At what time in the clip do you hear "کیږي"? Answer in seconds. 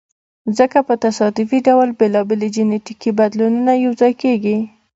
4.23-4.57